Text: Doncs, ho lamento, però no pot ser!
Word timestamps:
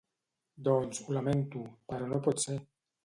Doncs, 0.67 1.03
ho 1.09 1.13
lamento, 1.17 1.61
però 1.93 2.09
no 2.15 2.21
pot 2.29 2.43
ser! 2.47 2.57